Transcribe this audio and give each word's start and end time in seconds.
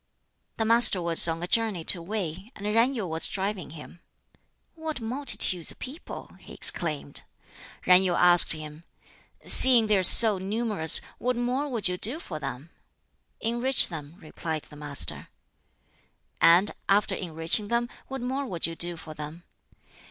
'"The 0.57 0.65
Master 0.65 0.99
was 0.99 1.27
on 1.27 1.43
a 1.43 1.47
journey 1.47 1.83
to 1.83 2.01
Wei, 2.01 2.51
and 2.55 2.65
Yen 2.65 2.95
Yu 2.95 3.05
was 3.05 3.27
driving 3.27 3.69
him. 3.69 3.99
"What 4.73 4.99
multitudes 4.99 5.69
of 5.71 5.77
people!" 5.77 6.33
he 6.39 6.55
exclaimed. 6.55 7.21
Yen 7.85 8.01
Yu 8.01 8.15
asked 8.15 8.51
him, 8.53 8.81
"Seeing 9.45 9.85
they 9.85 9.99
are 9.99 10.01
so 10.01 10.39
numerous, 10.39 11.01
what 11.19 11.35
more 11.35 11.69
would 11.69 11.87
you 11.87 11.97
do 11.97 12.19
for 12.19 12.39
them?" 12.39 12.71
"Enrich 13.41 13.89
them," 13.89 14.15
replied 14.17 14.63
the 14.63 14.75
Master. 14.75 15.27
"And 16.41 16.71
after 16.89 17.13
enriching 17.13 17.67
them, 17.67 17.87
what 18.07 18.21
more 18.21 18.47
would 18.47 18.65
you 18.65 18.75
do 18.75 18.97
for 18.97 19.13
them?" 19.13 19.43